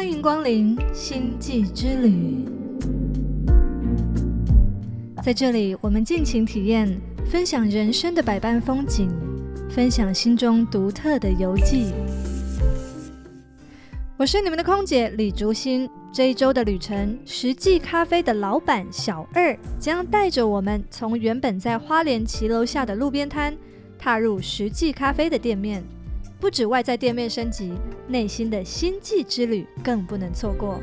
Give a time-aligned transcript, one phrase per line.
[0.00, 2.46] 欢迎光临星际之旅，
[5.22, 6.98] 在这里我们尽情体验，
[7.30, 9.10] 分享人生的百般风景，
[9.68, 11.92] 分享心中独特的游记。
[14.16, 15.86] 我是你们的空姐李竹欣。
[16.10, 23.54] 这一周的旅程，实际咖啡的老板小二将带着我们从原本在花莲骑楼下的路边摊，
[23.98, 25.84] 踏入实际咖啡的店面。
[26.40, 27.70] 不止外在店面升级，
[28.08, 30.80] 内心的星际之旅更不能错过。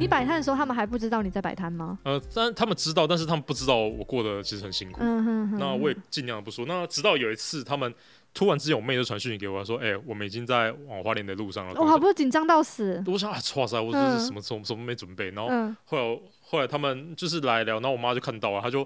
[0.00, 1.98] 你摆摊的时候，他们还不知道你在摆摊吗？
[2.04, 5.00] 呃，但他们知道，但是他们不知道我过得其实很辛苦。
[5.02, 6.64] 嗯哼哼那我也尽量不说。
[6.64, 7.92] 那直到有一次，他们
[8.32, 13.04] 突然之间，我妹就传讯息给我，说：“哎、我们已经在往花莲的路上了。”我好不紧张到死。
[13.06, 15.30] 我想啊，哇塞，我这嗯是什么什么什么没准备。
[15.30, 18.82] 然后嗯后来后来他们就是来聊，然后我妈就看到了，她就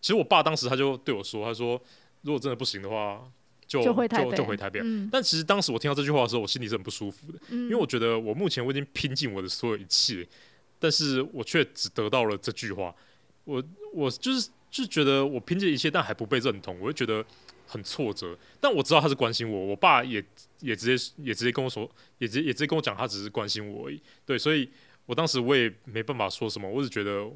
[0.00, 1.80] 其实我爸当时他就对我说，他说
[2.22, 3.22] 如果真的不行的话，
[3.66, 4.80] 就就回台北就回台北。
[4.82, 10.26] 嗯但其实当时我听到这句话的时候，我心里是很不舒服的，嗯因为我觉得我目前我已经拼尽我的所有一切，
[10.78, 12.94] 但是我却只得到了这句话。
[13.44, 13.62] 我
[13.94, 17.24] 我就是就觉得我拼尽一切，但还不被认同，我就觉得
[17.66, 18.36] 很挫折。
[18.60, 20.22] 但我知道他是关心我，我爸也
[20.60, 23.98] 也直接也直接跟我说，也直接也直接跟我讲，他只是关心我而已。
[24.26, 24.68] 对，所以
[25.06, 27.26] 我当时我也没办法说什么，我只觉得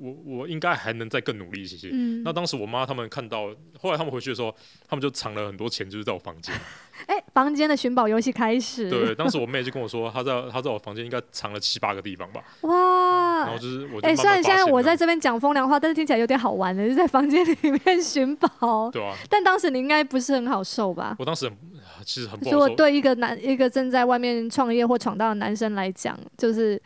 [0.00, 1.90] 我我应该还能再更努力一些。
[1.92, 3.48] 嗯那当时我妈他们看到，
[3.80, 4.54] 后来他们回去的时候，
[4.88, 6.54] 他们就藏了很多钱，就是在我房间。
[7.06, 8.90] 哎，房间的寻宝游戏开始。
[8.90, 12.42] 对，当时我妹就跟我说，她在她在我房间应该藏了七八个地方吧。
[12.62, 13.58] 哇然后！
[13.58, 18.90] 就是我就哎，虽然现在我在这边讲风凉话，但是听起来有点好玩的，就是在房间里面寻宝。
[18.92, 21.14] 对啊，但当时你应该不是很好受吧？
[21.18, 21.56] 我当时很
[22.04, 22.74] 其实很不如果好受。
[22.74, 26.80] 对一个男一个正在外面创业或闯荡的男生来讲，就是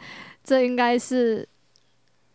[0.45, 1.49] 这应该是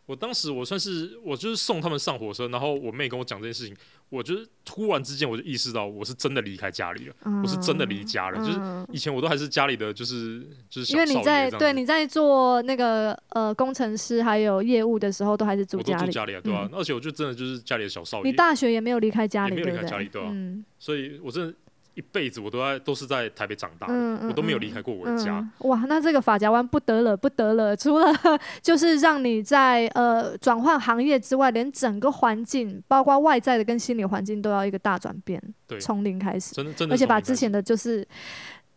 [0.07, 3.75] 我当时我算是我就是送他们上火车，然后我妹跟我讲这件事情，
[4.09, 8.37] 我就是突然之间我就意识到我是真的离开家里了，我是真的离家了。
[8.39, 16.05] 就是嗯以前我都还是家里的，就是就是因为你在对你在做那个呃工程师还有业务的时候，都还是住我都家里。
[16.05, 19.75] 住家里啊，对吧、嗯而且我就真的就是家里的小少爷，你大学也没有离开家里，也没有？
[19.75, 21.53] 离开家里对啊嗯所以我真的
[21.97, 25.39] 一辈子我都在都是在台北长大的，嗯嗯我都没有离开过我的家。
[25.39, 25.69] 嗯。
[25.69, 27.75] 哇，那这个法夹湾不得了，不得了！
[27.75, 28.13] 除 了
[28.61, 38.07] 就是让你在呃转换行业之外，连整个环境，包括外在的跟心理环境，都要一个大转变，对，从零开始，真的真的而且把之前的就是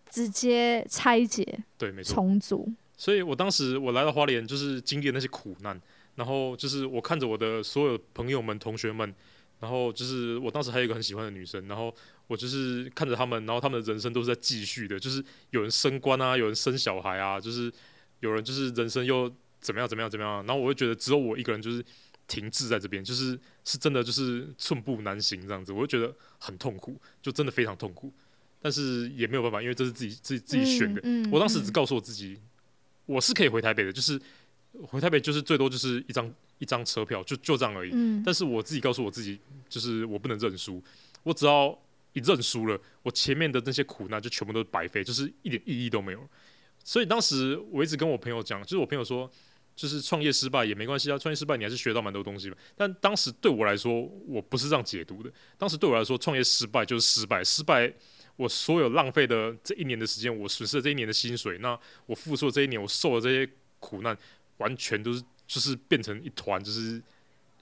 [0.09, 2.73] 直接拆解对没错，重组。
[2.97, 5.79] 所以我当时我来到花莲，就是经历那些苦难，
[6.15, 9.15] 然后就是我看着我的所有朋友们、同学们，
[9.61, 11.95] 然后就是我当时还有一个很喜欢的女生，然后
[12.27, 17.73] 我就是看着他们，然后他们的人生都是在继续的，就是有人升官啊，有人生小孩啊，就是
[18.21, 21.85] 有人就是人生又怎么样怎么样怎么样，然后我会觉得只有我一个人就是
[22.27, 28.13] 停滞在这边，就是是真的就是寸步难行这样子，我就觉得很痛苦，就真的非常痛苦，
[28.63, 31.01] 但是也没有办法，因为这是自己自己自己选的。
[31.05, 32.41] 嗯，嗯我当时只嗯告诉我自己，
[33.07, 34.21] 我是可以回台北的，就是
[34.87, 37.91] 回台北就是最多就是一张一张车票，就就这样而已。
[37.93, 39.39] 嗯但是我自己告诉我自己，
[39.69, 40.83] 就是我不能认输，
[41.23, 41.77] 我只要
[42.13, 46.29] 一认输了，我前面的那些苦难就全部都是白费，就是一点意义都没有。
[46.83, 49.31] 所以当时我一直跟我朋友讲，就是我朋友说，
[49.77, 52.57] 就是创业失败也没关系啊，创业失败你还是学到蛮多东西的。
[52.77, 55.31] 但当时对我来说，我不是这样解读的。
[55.59, 57.93] 当时对我来说，创业失败就是失败，失败
[58.37, 63.49] 我所有浪费的这一年的时间，我损失了这一年的薪水，那我付出的这一年，我受了这些
[63.79, 64.17] 苦难，
[64.61, 67.03] 完全都是就是变成一团，就是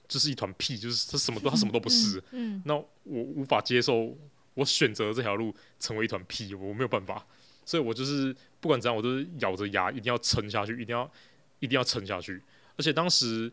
[0.07, 2.23] 就是一团屁，就是他什么都 他什么都不是。
[2.31, 4.15] 嗯，那我无法接受，
[4.53, 7.25] 我选择这条路成为一团屁，我没有办法，
[7.65, 11.11] 所以我就是不管怎样，我都是咬着牙一定要撑下去，一定要
[11.59, 12.41] 一定要撑下去。
[12.77, 13.51] 而且当时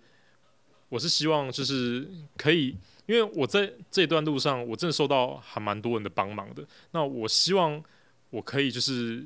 [0.89, 2.77] 我是希望就是可以，
[3.07, 6.67] 因为我在这一段路上，我真的受到还蛮多人的帮忙的。
[6.93, 7.83] 那我希望
[8.31, 9.25] 我可以就是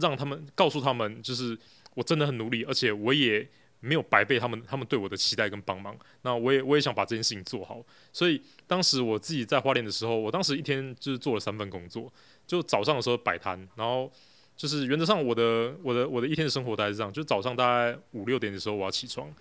[0.00, 1.56] 让他们告诉他们，就是
[1.96, 3.48] 我真的很努力，而且我也
[3.80, 5.96] 没有白被他们他们对我的期待跟帮忙。
[6.20, 12.12] 那我也我也想把这件事情做好，所以当时我自己在花莲的时候，我当时一天就是做了三份工作，
[12.46, 14.12] 就早上的时候摆摊，然后
[14.56, 19.32] 就是原则上我的我的我的一天的生活大概是这样，就早上大概五六点的时候我要起床，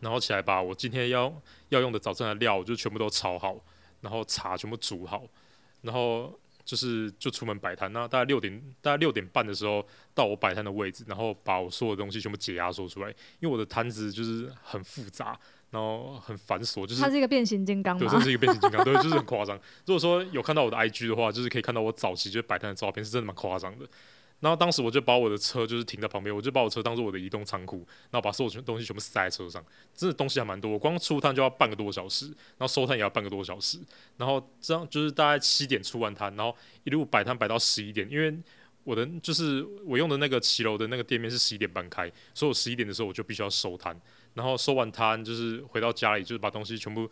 [0.00, 1.32] 然后起来把我今天要
[1.70, 3.56] 要用的早餐的料就全部都炒好，
[4.02, 5.24] 然后茶全部煮好，
[5.82, 7.92] 然后就是就出门摆摊。
[7.92, 13.08] 那大概六点大概六点半的时候到我摆摊的位置，然后把我所有的东西全部解压缩出来，
[13.40, 15.38] 因为我的摊子就是很复杂，
[15.70, 19.56] 然后很繁琐，就是它是一个变形金刚对，嘛这，是一个变形金刚， 对，就是很夸张。
[19.86, 23.86] 如果说有看到我的 IG 的话，就是可以看到我早期就是摆摊的照片，是真的蛮夸张的。
[24.44, 27.78] 然后当时我就把我的车就是停在旁边，我就把我车当做我的移动仓库，
[28.10, 29.64] 然后把所有东西全部塞在车上，
[29.94, 33.78] 真的东西还蛮多，我光出摊就要半个多小时，然后收摊也要半个多小时，
[34.18, 36.54] 然后这样就是大概七点出完摊，然后
[36.84, 38.36] 一路摆摊摆到十一点，因为
[38.82, 43.98] 我的就是我用的那个骑楼的那个店面是十一点半开，所以我十一点的时候我就必须要收摊，
[44.34, 47.08] 然后收完摊就是回到家里就是把东西全部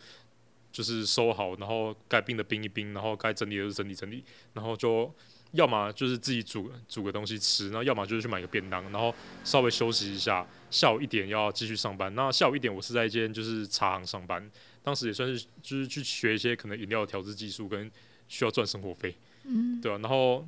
[0.71, 5.11] 就是收好，然后该冰的冰一冰，然后该整理的就整理整理，然后就
[5.53, 9.13] 要么就是自己煮煮个东西吃，然后要么就是去买个便当，然后
[9.43, 12.13] 稍微休息一下，下午一点要继续上班。
[12.15, 14.47] 那下午一点我是在一间就是茶行上班，
[14.81, 17.89] 当时也算是就是去学一些可能饮料调制技术跟
[18.27, 20.47] 需要赚生活费，嗯，对啊，然后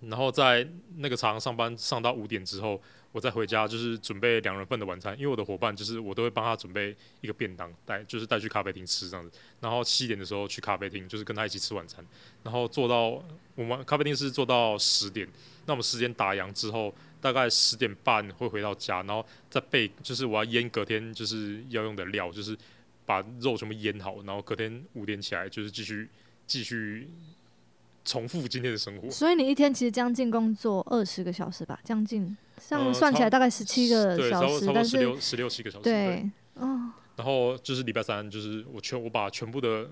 [0.00, 0.66] 然后在
[0.96, 2.80] 那个茶行上班上到五点之后，
[3.14, 9.30] 我再回家就是准备两人份的晚餐，因为我的伙伴就是我都会帮他准备一个便当带，就是带去咖啡厅吃这样子。
[9.60, 12.04] 然后七点的时候去咖啡厅，就是跟他一起吃晚餐，
[12.42, 13.22] 然后做到
[13.54, 15.28] 我们咖啡厅是做到十点，
[15.66, 22.58] 那我们十点打烊之后，大概十点半会回到家，然后再备就是我要腌隔天就是要用的料，就是
[23.06, 26.08] 把肉全部腌好，然后隔天五点起来就是继续
[26.48, 27.08] 继续
[28.04, 29.08] 重复今天的生活。
[29.08, 32.36] 所以你一天其实将近工作二十个小时吧，将近
[32.68, 35.84] 这样呃算起来大概十七个小不多差，不多时但是十六十六七个小时。
[35.84, 35.92] 对。
[35.92, 39.88] 对，哦，然后就是礼拜三，就是我全我把全部的，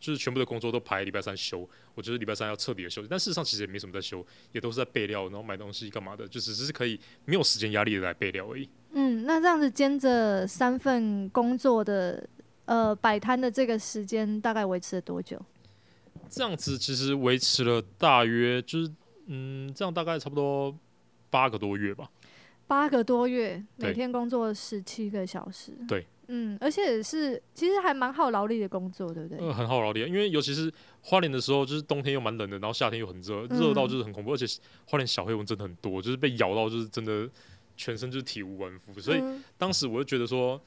[0.00, 1.68] 就是全部的工作都排礼拜三休。
[1.94, 8.68] 我就是礼拜三要彻底的休息，但事实上其实也没什么在休，也都是在备料，然后买东西干嘛的，就只是可以没有时间压力的来备料而已。
[8.92, 12.26] 嗯，那这样子兼着三份工作的
[12.64, 15.40] 呃摆摊的这个时间大概维持了多久？
[16.30, 18.90] 这样子其实维持了大约就是
[19.26, 20.74] 嗯，这样大概差不多
[21.30, 22.10] 八个多月吧。
[22.66, 25.72] 八个多月，每天工作十七个小时。
[25.88, 29.38] 对，嗯，而且是其实还蛮耗劳力的工作，对不对？
[29.38, 30.70] 呃，很好劳力，因为尤其是
[31.00, 34.44] 花莲的时候，就是冬天又蛮冷的，然后夏天又很热，热到就是很恐怖，而且
[34.84, 37.26] 花莲小黑蚊真的很多，就是被咬到就是真的
[37.74, 40.60] 全身就是体无完肤，所以嗯当时我就觉得说，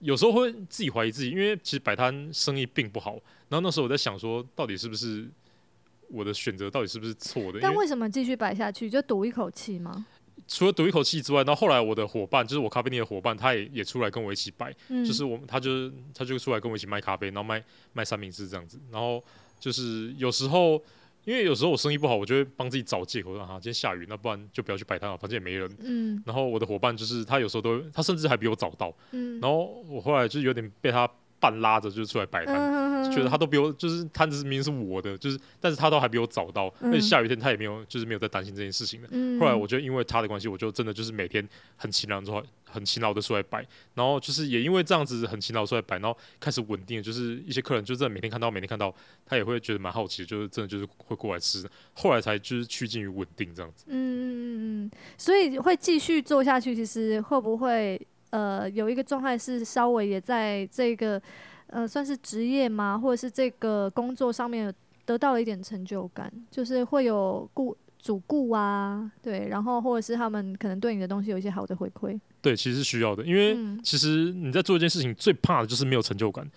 [0.00, 3.12] 有时候会自己怀疑自己，因为其实摆摊生意并不好。
[3.48, 5.26] 然后那时候我在想说，到底是不是
[6.08, 7.58] 我的选择到底是不是错的？
[7.60, 8.88] 但为什么继续摆下去？
[8.88, 10.06] 就赌一口气吗？
[10.48, 17.62] 除了赌一口气之外，然后后来我的伙伴，就是我咖啡店的伙伴，他也也出来跟我一起摆，嗯，就是我他就是他就出来跟我一起卖咖啡，然后卖
[17.92, 18.80] 卖三明治这样子。
[18.90, 19.22] 然后
[19.58, 20.82] 就是有时候。
[21.24, 25.68] 因为有时候我生意不好，我就会帮自己找借口，说啊，今天下雨，那不然就不要去摆摊了，反正也没人。
[25.80, 31.10] 嗯然后我的伙伴就是他有时候都，他甚至还比我早到，嗯然后我后来就有点被他
[31.46, 39.08] 半拉着，就是出来摆摊，觉得他都比我，就是摊子明明是我的，就是但是他都还比我早到，嗯而且下雨天他也没有，就是没有在担心这件事情的。
[39.12, 41.46] 嗯后来我就因为他的关系，我就真的就是每天
[41.76, 43.64] 很勤劳之后，很勤劳的出来摆，
[43.94, 48.94] 然后就是也因为这样子很勤劳出来摆，然后开始稳定了，就是一些客人就真的每天看到每天看到，
[49.24, 53.84] 他也会觉得蛮好奇，就是真的就是会过来吃，后来才就是趋近于稳定这样子。
[53.88, 56.74] 嗯嗯嗯嗯，所以会继续做下去。
[56.74, 57.98] 其实会不会
[58.30, 61.20] 呃有一个状态是稍微也在这个
[61.68, 64.72] 呃算是职业吗，或者是这个工作上面
[65.04, 72.18] 得到了一点成就感，就是会有顾主顾啊，对，然后或者是他们可能对你的东西有一些好的回馈。
[72.40, 76.48] 对，其实是需要的，因为嗯其实你在做一件事情最怕的就是没有成就感，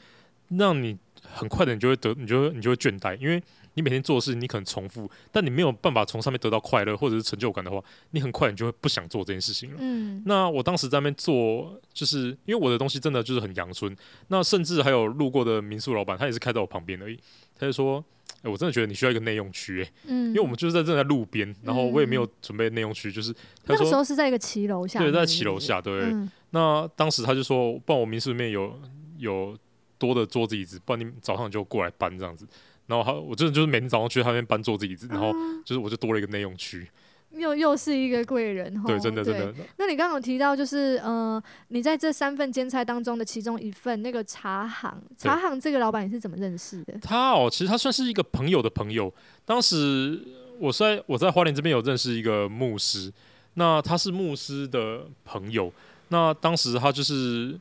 [0.50, 3.42] 让你很快的你就会得，你就会你就会倦怠，因为
[3.80, 7.82] 你每天做的事情你可能重复，但你没有办法从上面得到快乐或者是成就感的话，
[8.12, 9.78] 你很快你就会不想做这件事情了。
[9.80, 13.96] 嗯那我当时在那边做，就是因为我的东西真的就是很阳春，
[14.28, 17.18] 那甚至还有路过的民宿老板，他也是开在我旁边而已，
[17.58, 18.04] 他就说。
[18.42, 25.26] 哎、我真的觉得你需要一个内用区、欸，嗯，因为我们就是在正在路边，然后我也没有准备内用区，就是那个时候是在一个骑楼下对，在。
[25.26, 28.80] 骑楼下，对，嗯那当时他就说，不然我民宿里面有
[29.18, 29.58] 有
[29.98, 32.48] 多的桌子椅子，不然你早上就过来搬这样子。
[32.90, 36.86] 然后他，我真的就是每天早上去他那边搬桌子椅子，然后啊就是我就多了一个内用区。
[37.32, 38.88] 又又是一个贵人哈。
[38.88, 46.98] 对，真的真的，那你刚刚有提到，就是呃，你在这三份兼差当中的其中一份那个茶行，茶行这个老板你是怎么认识的？
[47.04, 49.14] 他哦，其实他算是一个朋友的朋友。
[49.46, 50.20] 当时
[50.58, 53.14] 我在我在花莲这边有认识一个牧师，
[53.54, 55.72] 那他是牧师的朋友。
[56.08, 57.56] 那当时他就是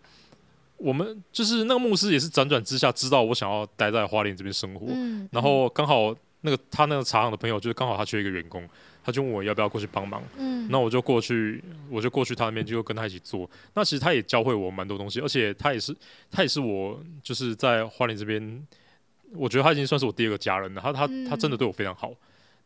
[0.79, 8.67] 我们就是那个牧师也是辗转之下知道我想要待在花莲这边生活，嗯，然后刚好那个他那个茶行的朋友就是刚好他缺一个员工，
[9.05, 10.23] 他就问我要不要过去帮忙。
[10.37, 13.49] 嗯，那我就过去，我就过去他那边就跟他一起做。
[13.75, 15.95] 那其实他也教会我蛮多东西，而且他也是
[16.31, 18.67] 他也是我就是在花莲这边，
[19.35, 20.81] 我觉得他已经算是我第二个家人了。
[20.81, 22.13] 他他他真的对我非常好，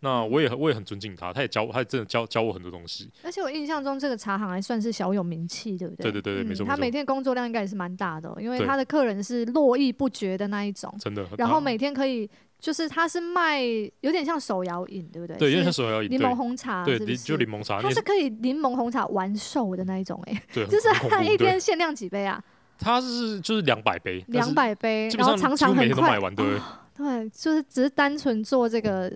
[0.04, 3.08] 那我也我也很尊敬他，他也教他也真的教教我很多东西。
[3.22, 6.10] 而且我印象中这个茶行还算是小有名气，对不对？
[6.10, 11.24] 对对对对没错没错他每天工作量应该也是蛮大的哦、因为他的客人是络绎不绝的那一种，真的。
[11.38, 12.28] 然后每天可以
[12.58, 13.62] 就是它是卖
[14.00, 15.36] 有点像手摇饮，对不对？
[15.36, 22.42] 对，因为是它手摇饮，柠檬红茶，对，是不对，就柠檬茶，那它是可以柠檬红茶完售的那一种、 哎，对，就是它一天限量几杯啊？
[22.78, 26.58] 它是就是两百杯，两百杯，然后常常很快天都卖完，对。
[26.94, 29.10] 对，就是只是单纯做这个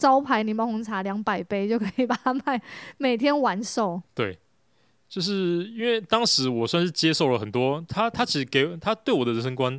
[0.00, 2.60] 招牌柠檬红茶两百杯 就可以把它卖
[2.96, 4.02] 每天完售。
[4.14, 4.38] 对
[5.08, 9.78] 就是因为当时我算是接受了很多，他他其实给他对我的人生观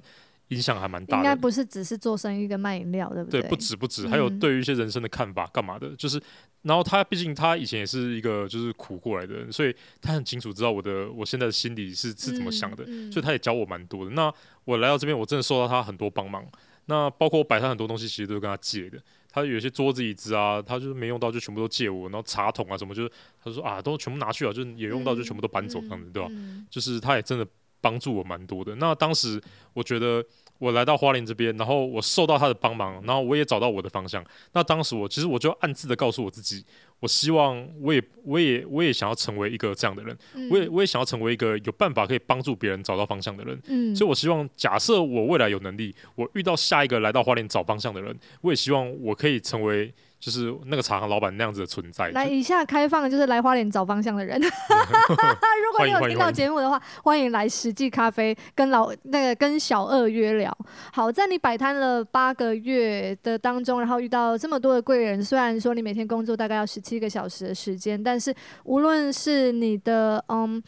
[0.49, 1.23] 影响还蛮大的。
[1.23, 3.49] 应该不是只是做生意跟卖饮料，对不对，对？
[3.49, 5.95] 不止不止，还有嗯对于一些人生的看法，干嘛的？
[5.95, 6.21] 就是，
[6.63, 14.11] 然后他毕竟他以前也是一个就是苦过来的人，所以他很清楚知道我的我现在的心里是是怎么想的，嗯嗯所以他也教我蛮多的。
[14.11, 14.29] 那
[14.65, 16.45] 我来到这边，我真的受到他很多帮忙。
[16.87, 19.01] 那包括我摆摊很多东西，其实都是跟他借的。
[19.31, 23.11] 他有些桌子椅子啊，他就是没用到就全部都借我，然后茶桶啊什么，就是
[23.43, 26.27] 他说啊都全部拿去了，就是也用到就全部都搬走这样子，对吧？
[26.31, 27.47] 嗯就是他也真的
[27.79, 28.75] 帮助我蛮多的。
[28.75, 29.41] 那当时
[29.73, 30.23] 我觉得
[30.59, 34.23] 我来到花莲这边，然后我受到他的帮忙，然后我也找到我的方向。
[34.53, 36.63] 那当时我其实我就暗自的告诉我自己，
[37.01, 40.47] 我希望我也我也我也想要成为一个这样的人，嗯。
[40.49, 43.59] 我也我也想要成为一个有办法可以帮助别人找到方向的人。
[43.67, 43.93] 嗯。
[43.95, 52.09] 所以，我希望假设我未来有能力，我遇到下一个来到花莲找方向的人，我也希望我可以成为就是那个茶行老板那样子的存在。
[52.11, 54.47] 来就以下开放就是来花莲找方向的人， 如
[55.75, 60.55] 果你有听到节目的话，欢迎来实际咖啡跟老那个跟小二约聊。
[60.93, 68.33] 好，在你摆摊了八个月的当中，然后遇到这么多的贵人，虽然说你每天工作大概要十七个小时的时间，但是
[68.65, 70.61] 无论是你的嗯，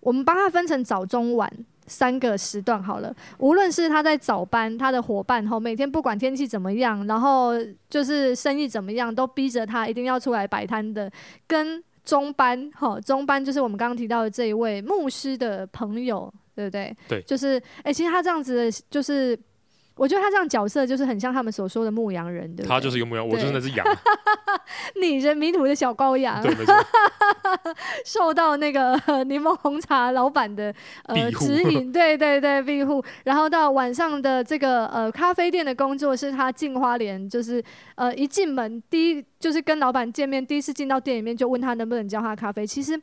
[0.00, 1.52] 我们把它分成早中晚。
[1.86, 7.52] 三个时段好了，无论是他在早班，他的伙伴吼，每天不管天气怎么样，然后
[7.88, 11.10] 就是生意怎么样，都逼着他一定要出来摆摊的，
[11.46, 16.96] 跟中班吼，中班就是我们刚刚提到的这一位牧师的朋友，对不对？
[17.08, 19.38] 对就是哎、其实他这样子的，就是
[19.96, 22.68] 我觉得他这样角色就是很像他们所说的牧羊人，对对？
[22.68, 23.86] 他就是一个牧羊，我就是那只羊。
[25.00, 26.74] 你人迷途的小羔羊，对，没错。
[28.04, 30.74] 受到那个呃 柠檬红茶老板的
[31.04, 37.62] 呃指引，对对对庇护，然后到晚上的这个呃咖啡店的工作是他进花莲，就是
[37.94, 43.00] 呃一进门第一就是跟老板见面，第一次进到店里面就问他能不能教他咖啡，其实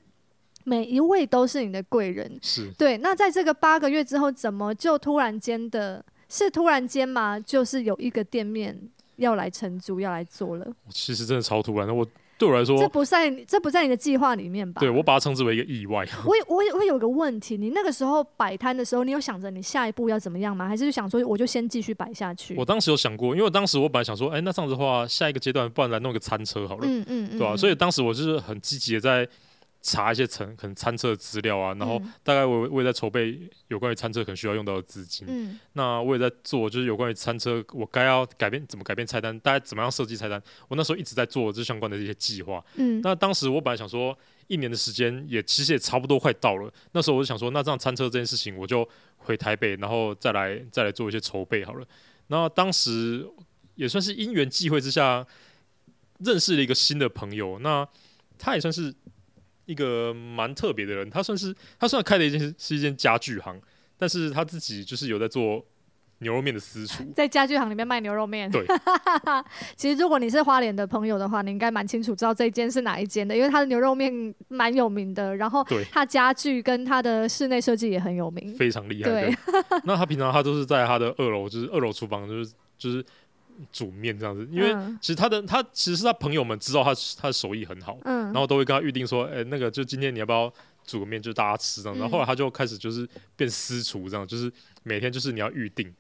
[0.64, 2.98] 每一位都是你的贵人，是对。
[2.98, 7.38] 那在这个八个月之后，怎么就突然间的，是突然间吗？
[7.38, 8.80] 就是有一个店面
[9.18, 11.94] 要来承租，要来做了，其实真的超突然的。
[11.94, 12.08] 我
[12.38, 14.80] 对我来说这，不在这不在你的计划里面吧？
[14.80, 16.08] 对我把它称之为一个意外。
[16.26, 20.68] 我有我有我有个问题，你那个时候摆摊的时候，你有想着你下一步要怎么样吗？
[20.68, 22.56] 还是就想说我就先继续摆下去？
[22.56, 29.28] 我当时有想过，因为当时我本来想说，哎、那这样子的话，下一个阶段不然来弄个餐车好了，嗯嗯嗯，对吧、嗯所以当时我就是很积极的在
[29.82, 35.26] 查一些餐可能餐车的资料啊，然后嗯大概我我也在筹备有关于餐车可能需要用到的资金。
[35.28, 40.42] 嗯那我也在做，就是有关于餐车，我该要改变怎么改变菜单，大概怎么样设计菜单。
[40.68, 42.64] 我那时候一直在做这相关的一些计划。
[42.76, 44.16] 嗯那当时我本来想说，
[44.48, 46.72] 一年的时间也其实也差不多快到了。
[46.92, 51.88] 那时候我就想说，那这样餐车这件事情，我就回台北，然后再来再来做一些筹备好了。
[52.28, 53.28] 那当时
[53.76, 55.26] 也算是因缘际会之下，
[56.20, 57.58] 认识了一个新的朋友。
[57.60, 57.88] 那
[58.38, 58.94] 他也算是
[59.66, 63.60] 一个蛮特别的人，他算是他虽然开的一间是一间家具行，
[63.98, 65.64] 但是他自己就是有在做
[66.20, 67.04] 牛肉面的私厨。
[67.16, 68.50] 在家具行里面卖牛肉面。
[68.52, 68.66] 对，
[69.76, 78.54] 其实如果你是花莲的朋友的话，你应该蛮清楚知道这一间是哪一间的，因为他的牛肉面蛮有名的，然后对它家具跟他的室内设计也很有名。
[78.56, 79.38] 非常厉害的对。
[79.86, 83.04] 那他平常他都是在他的二楼，就是二楼厨房，就是就是
[83.72, 84.48] 煮面这样子。
[84.52, 90.52] 因为嗯其实他的他其实是他朋友们知道他他的手艺很好，嗯然后都会跟他预定说，哎、那个就今天你要不要
[90.86, 91.98] 煮个面，就大家吃这样。
[91.98, 94.52] 然后后来他就开始就是变私厨这样，就是
[94.84, 95.94] 每天就是你要预定，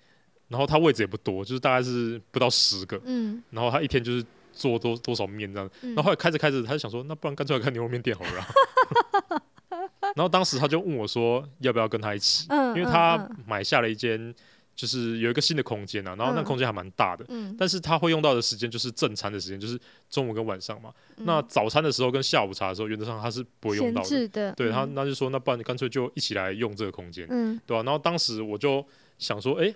[0.48, 5.70] 然后他位置也不多，就是大概是不到十个，嗯然后他一天就是做多多少面这样。
[5.82, 9.42] 嗯然后后来开着开着，他就想说，那不然干脆来开牛肉面店好了啊、
[10.16, 12.48] 然后当时他就问我说，要不要跟他一起？
[12.50, 14.34] 嗯因为他嗯买下了一间，
[14.76, 16.44] 就是有一个新的空间啊，然后那嗯。
[16.44, 17.56] 空间还蛮大的，嗯。
[17.58, 20.92] 但是他会用到的时间就是正餐的时间，就是中午跟晚上嘛。
[21.18, 21.26] 嗯。
[21.26, 24.28] 那早餐的时候跟下午茶的时候，原则上他是不会用到的。
[24.30, 24.94] 的，对他，嗯。
[24.96, 27.60] 那就说那不然你干脆就一起来用这个空间，嗯。
[27.66, 28.84] 对吧、然后当时我就
[29.20, 29.74] 想说，哎、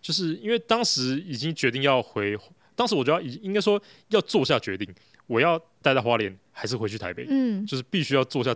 [0.00, 2.36] 就是因为当时已经决定要回，
[2.74, 4.88] 当时我就要已应该说要做下决定，
[5.26, 7.66] 我要待在花莲还是回去台北，嗯。
[7.66, 8.54] 就是必须要做下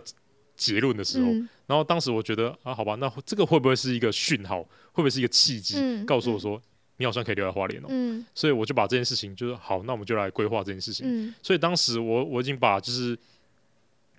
[0.63, 1.27] 结论的时候。
[1.27, 4.61] 嗯然后当时我觉得啊，好吧，那 这个会不会是一个讯号？
[4.91, 6.61] 会不会是一个契机，嗯告诉我说、
[6.97, 7.87] 你好像可以留在花莲哦？
[7.89, 11.05] 嗯所以我就把这件事情就是好，那我们就来规划这件事情。
[11.07, 13.17] 嗯所以当时我我已经把就是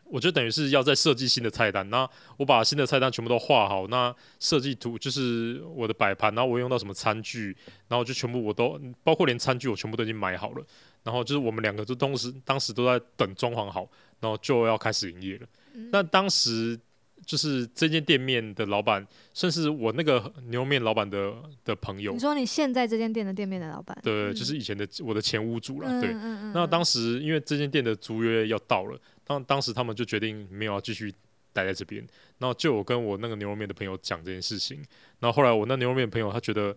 [0.04, 1.88] 我就等于是要在设计新的菜单。
[1.90, 2.08] 那
[2.38, 7.54] 我把新的菜单全部都画好，那设计图就是我的摆盘，然后我用到什么餐具，
[7.88, 10.64] 然后就全部我都包括连餐具我全部都已经买好了。
[11.04, 13.86] 然后就是我们两个就同时当时都在等装潢好，
[14.20, 15.46] 然后就要开始营业了。
[15.90, 16.78] 那当时
[17.26, 21.33] 就是这间店面的老板，甚至我那个牛肉面老板的
[21.64, 22.12] 的朋友。
[22.12, 22.19] 你。
[22.19, 24.35] 说你现在这间店的店面的老板，对，嗯。
[24.35, 25.88] 就是以前的我的前屋主了。
[25.88, 26.12] 嗯对，
[26.52, 31.12] 那当时因为这间店的租约要到了，当当时他们就决定没有要继续
[31.52, 32.07] 待在这边，
[32.38, 34.85] 然后就我跟我那个牛肉面的朋友讲这件事情，
[35.21, 36.76] 然后后来我那牛肉面朋友他觉得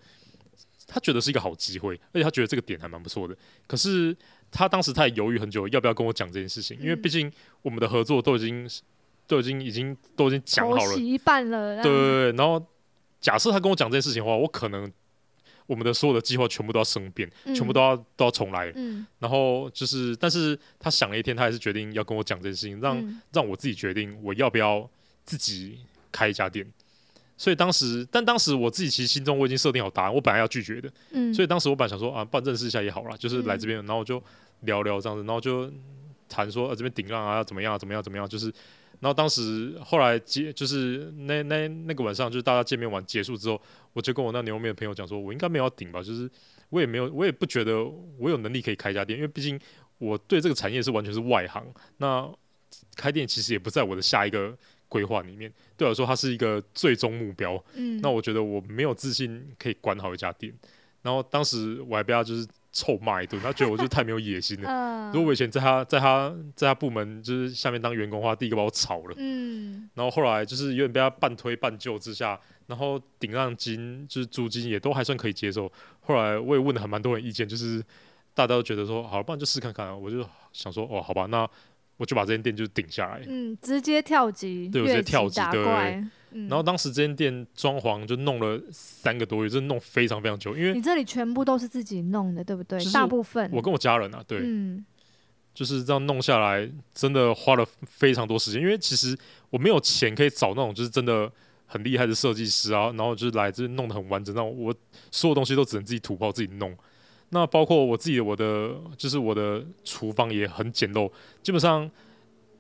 [0.88, 3.36] 他觉得是一个好机会，而且他觉得这个点还蛮不错的，
[3.68, 4.16] 可是
[4.52, 8.68] 他当时他也犹豫很久要不要跟我讲这件事情，因为嗯毕竟我们的合作都已经
[9.28, 12.66] 都已经已经都已经讲好了，一半了，对对对，然后
[13.20, 14.92] 假设他跟我讲这件事情的话，我可能
[15.66, 17.54] 我们的所有的计划全部都要生变，嗯。
[17.54, 18.72] 全部都要都要重来。
[18.76, 19.06] 嗯。
[19.20, 23.22] 然后就是，但是他想了一天，他还是决定要跟我讲这件事情，让、嗯。
[23.34, 24.90] 让我自己决定我要不要
[25.26, 26.66] 自己开一家店。
[27.38, 30.92] 所以当时，但当时我自己其实心中我已经设定好答案，我本来要拒绝的。
[31.12, 34.22] 嗯，所以当时我本来想说啊，不然认识一下也好啦，就是来嗯这边，然后就
[34.62, 35.72] 聊聊这样子，然后就
[36.28, 38.48] 谈说、呃、这边顶浪啊要怎么样啊怎么样怎么样，就是，
[39.00, 43.62] 然后当时后来结就是那那那个晚上就是大家见面完结束之后，
[43.94, 46.30] 我就跟我那牛肉面的朋友讲说，我应该没有要顶吧，就是
[46.70, 47.84] 我也没有我也不觉得
[48.18, 49.60] 我有能力可以开一家店，因为毕竟
[50.00, 51.64] 我对这个产业是完全是外行，
[51.98, 52.28] 那
[52.96, 54.58] 开店其实也不在我的下一个
[54.90, 60.54] 规划里面，对我来说它是一个最终目标，嗯，那我觉得我没有自信可以管好一家店，
[61.02, 64.70] 然后当时我还被他就是臭骂一顿，他觉得我就是太没有野心了。
[64.70, 69.16] 嗯，如果我以前在他在他在他部门就是下面当员工的话，第一个把我炒了。
[69.18, 75.72] 嗯然后后来就是有点被他半推半就之下，然后顶让金就是租金也都还算可以接受。
[76.02, 77.80] 后来我也问了很蛮多人意见，就是
[78.34, 79.96] 大家都觉得说，好，不然就试看看啊。
[79.96, 81.50] 我就想说，哦，好吧，那
[81.98, 83.22] 我就把这间店就顶下来。
[83.28, 85.64] 嗯，直接跳级，对我直接跳级对
[86.50, 92.80] 然后当时这间店装潢就弄了三个多月，真的弄非常非常久，因为你这里全部都是自己弄的，对不对？
[92.92, 94.86] 大部分我跟我家人啊，对，嗯
[95.54, 98.62] 就是这样弄下来，真的花了非常多时间。
[98.62, 99.18] 因为其实
[99.50, 101.32] 我没有钱可以找那种就是真的
[101.66, 104.76] 很厉害的设计师啊，然后就是来这弄得很完整，那我
[105.10, 106.78] 所有东西都只能自己土包自己弄。
[107.30, 111.12] 那包括我自己我的就是我的厨房也很简陋，
[111.44, 111.90] 基本上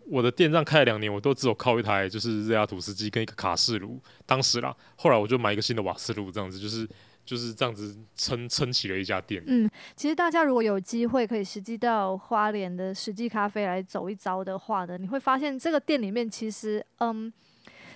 [0.10, 4.00] 我的店这样开了两年，我都只有靠一台就是热压吐司机跟一个卡式炉。
[4.26, 6.88] 当时啦，后来我就买一个新的瓦斯炉，这样子就是
[7.26, 9.44] 就是这样子撑撑起了一家店。
[9.48, 17.32] 嗯，其实大家如果有机会可以实际到花莲的实际咖啡来走一遭的话呢，你会发现这个店里面其实，嗯，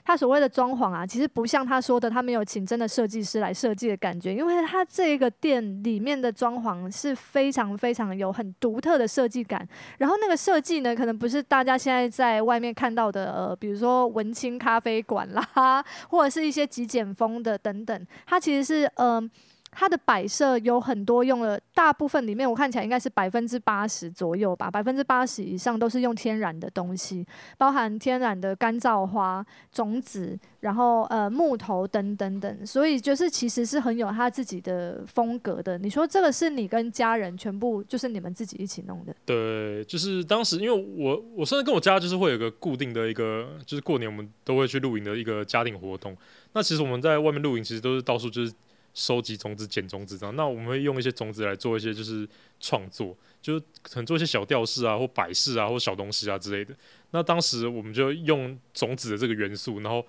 [0.04, 9.68] 他所谓的装潢啊，其实不像他说的，他没有请真的设计师来设计的感觉，因为他这个店里面的装潢是非常非常有很独特的设计感。
[9.98, 19.30] 然后那个设计呢，可能不是大家现在在外面看到的，呃，比如说文青咖啡馆啦， 或者是一些极简风的等等，它其实是嗯。
[19.72, 27.26] 它的摆设有很多用了，大部分里面我看起来应该是百分之八十左右吧，百分之八十以上都是用天然的东西，
[27.58, 35.78] 包含天然的干燥花、种子，然后呃木头等等等，所以就是其实是很有他自己的风格的。
[35.78, 39.16] 你说这个是你跟家人全部就是你们自己一起弄的？
[39.26, 46.16] 对，就是当时因为我我甚至跟我家就是会有一个固定的一个，就是过年我们都会去露营的一个家庭活动。
[46.54, 48.52] 那其实我们在外面露营，其实都是到处就是
[48.94, 50.36] 收集种子、捡种子这样。
[50.36, 52.28] 那我们会用一些种子来做一些就是
[52.60, 56.76] 创作，就是可能做一些小吊饰啊，或摆饰啊，或小东西啊之类的。
[57.12, 60.06] 那当时我们就用种子的这个元素，然后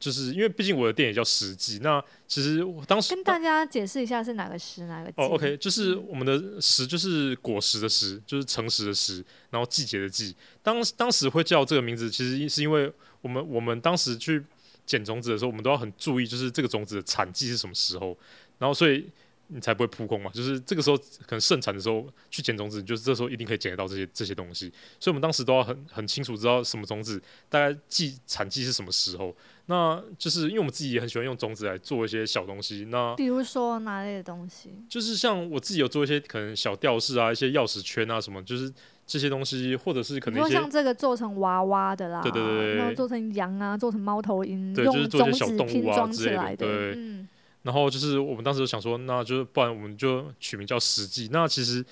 [0.00, 5.14] 就是因为毕竟我的店也叫实际，那其实我当时跟大家解释一下是哪个诗哪个字？
[5.18, 10.34] 哦，OK，就是我们的实就是果实的实，就是诚实的实，然后季节的季。
[10.60, 14.42] 当当时会叫这个名字，其实是因为我们我们当时去
[14.84, 18.16] 捡种子的时候，我们都要很注意，就是这个种子的产季是什么时候，
[18.58, 19.06] 然后所以
[19.48, 20.30] 你才不会扑空嘛。
[20.32, 24.72] 就是这个时候可能盛产的时候去捡种子，就是这时候一定可以捡得到这些这些东西。
[24.98, 29.34] 所以我们当时都要很很清楚知道什么种子大概季产季是什么时候。
[29.66, 34.70] 那就是因为我们自己也很喜欢用种子来做一些小东西，那比如说哪类的东西？
[34.88, 38.70] 就是像我自己有做一些可能小吊饰啊，一些钥匙圈啊什么，就是
[39.12, 47.28] 这些东西，或者是可能一些像这个做成娃娃的啦，对对对对然后做成羊啊，做成猫头鹰，对就是用做一些小种子动物啊拼装起之类的来的，对嗯
[47.64, 51.28] 然后就是我们当时就想说，那就不然我们就取名叫实际。
[51.30, 51.84] 那其实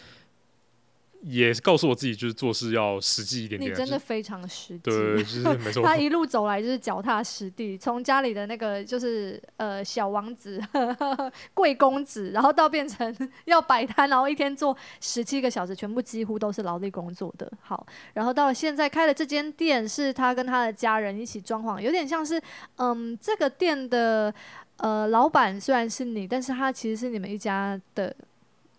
[1.23, 3.71] 也告诉我自己，就是做事要实际一点点。
[3.71, 4.81] 你真的非常实际。
[4.85, 5.83] 对，就是没错。
[5.83, 10.59] 他一路走来就是脚踏实地，从家里的那个就是呃小王子、
[11.53, 17.51] 贵公子，然后到变成要摆摊，然后一天做十七个小时，全部几乎都是劳力工作的。
[17.61, 22.41] 好，然后到了现在开的这间店，是他跟他的家人一起装潢，有点像是
[22.77, 24.33] 嗯，这个店的
[24.79, 28.17] 呃老板虽然是你，但是他其实是你们一家的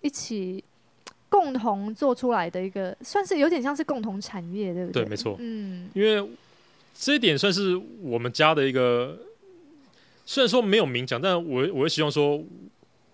[0.01, 0.63] 一起。
[1.31, 5.03] 共同做出来的一个，算是有点像是共同产业，对不对？
[5.03, 5.37] 对，没错。
[5.39, 6.29] 嗯，因为
[6.93, 9.17] 这一点算是我们家的一个，
[10.25, 12.35] 虽然说没有明讲，但我我会希望说，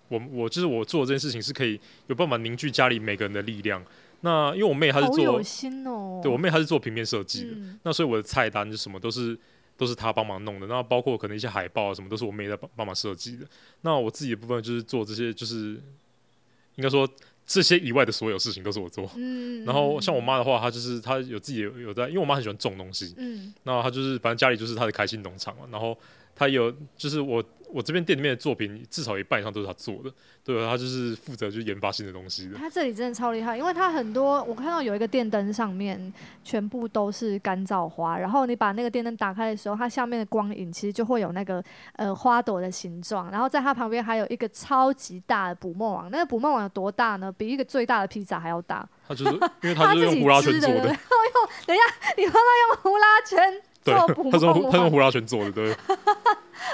[0.08, 1.78] 我我就是我做这件事情是可以
[2.08, 3.80] 有办法凝聚家里每个人的力量。
[4.22, 6.18] 那因为我妹她是做，有心哦。
[6.20, 9.38] 对我妹她是做平面设计的，那所以我的菜单就什么都是
[9.76, 10.66] 都是她帮忙弄的。
[10.66, 13.46] 那包括可能一些海报啊什么，都是我妹在帮帮忙设计的。
[13.82, 15.80] 那我自己的部分就是做这些，就是
[16.74, 17.08] 应该说。
[17.48, 25.98] 这些以外的所有事情都是我做，嗯，然后像我妈的话，她就是她有自己有在，因为我妈很喜欢种东西，嗯，那她就是反正家里就是她的开心农场嘛，然后
[26.36, 27.42] 她有就是我。
[27.72, 30.10] 我这边店里面的作品至少一半以上都是他做的，
[30.42, 32.56] 对他就是负责就研发新的东西的。
[32.56, 41.62] 他这里真的超厉害，因为他很多我看到有一个电灯上面全部都是干燥花，然后你把那个电灯打开的时候，它下面的光影其实就会有那个
[41.96, 47.30] 呃花朵的形状，然后在它旁边还有一个超级大的捕梦网，那个捕梦网有多大呢？
[47.30, 48.88] 比一个最大的披萨还要大。
[49.06, 50.86] 他就是因为他是用呼啦圈做的。
[50.86, 54.40] 用等一下，你帮他用呼啦圈做捕梦网？
[54.40, 55.76] 他用他用呼啦圈做的，对。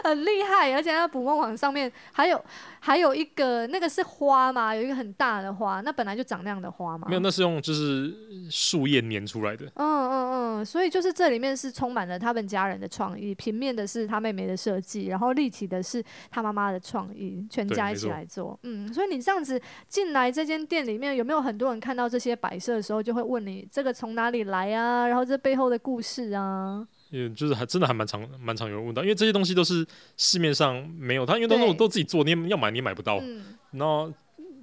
[0.02, 2.42] 很厉害，而且那捕梦网上面还有
[2.80, 7.06] 还有一个那个是花嘛，有一个很大的花，那本来就长那样的花嘛。
[7.08, 8.14] 没有，那是用就是
[8.50, 9.66] 树叶粘出来的。
[9.74, 18.58] 嗯嗯嗯，所以就是这里面是充满了他们家人的创意，平面的是他妹妹的设计，然后立体的是他妈妈的创意，全家一起来做。
[18.62, 25.06] 嗯，所以你这样子进来这间店里面，有没有很多人看到这些摆设的时候，就会问你这个从哪里来啊？
[25.06, 26.86] 然后这背后的故事啊？
[27.14, 33.18] 也就是还真的还蛮常蛮常有人问到，因为这些东西都是市面上没有，他因为都是都自己做，你要买你买不到。
[33.22, 34.12] 嗯然后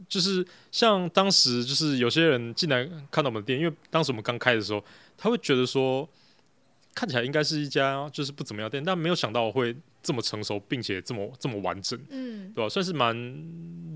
[0.08, 4.84] 就是像当时就是有些人进来看到我们的店，因为当时我们刚开的时候，
[5.18, 6.08] 他会觉得说
[6.94, 12.68] 看起来应该是一家就是不怎么样店，但没有想到会这么成熟，并且这么这么完整，嗯，对吧？
[12.68, 13.16] 算是蛮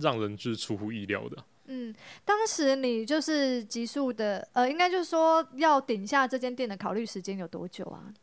[0.01, 1.37] 让人就是出乎意料的。
[1.67, 8.13] 嗯，当时你就是急速的，呃，应该就是说要顶下这间店的考虑时间有多久啊？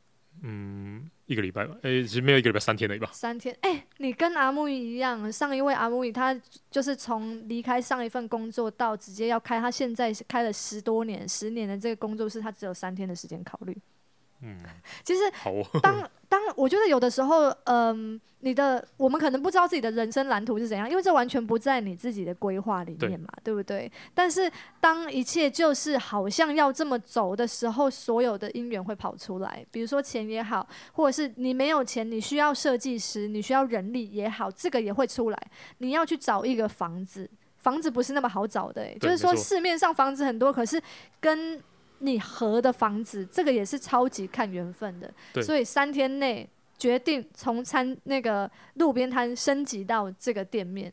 [0.44, 3.08] 嗯，一个礼拜吧，诶，其实没有一个礼拜，三天的吧。
[3.12, 6.34] 三天，哎，你跟阿木一样，上一位阿木他
[6.68, 13.76] 就是从离开上一份工作到直接要开，他现在开了十多年、十年的这个工作室，他只有三天的时间考虑。
[14.40, 14.58] 嗯，
[15.04, 15.20] 其实
[15.80, 23.92] 当当我觉得有的时候，嗯，你的我们可能不知道自己的人生蓝图是怎样，因为这完全不在你自己的规划里面嘛，对不对？
[24.14, 35.38] 但是当一切就是好像要这么走的时候，所有的因缘会跑出来，比如说钱也好，或者是你没有钱，你需要设计师，你需要人力也好，这个也会出来。
[35.78, 40.82] 你要去找一个房子，房子不是那么好找的，就是说市面上房子很多，可是
[41.20, 41.62] 跟
[42.02, 45.42] 你合的房子，这个也是超级看缘分的。
[45.42, 50.92] 所以三天内决定从餐那个路边摊升级到这个店面。